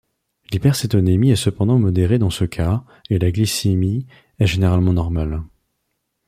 L'hypercétonémie 0.51 1.29
est 1.29 1.35
cependant 1.35 1.77
modérée 1.77 2.17
dans 2.17 2.31
ce 2.31 2.43
cas, 2.43 2.83
et 3.11 3.19
la 3.19 3.29
glycémie 3.31 4.07
est 4.39 4.47
généralement 4.47 4.93
normale. 4.93 5.43